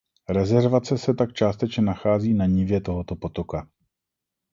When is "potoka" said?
3.15-3.67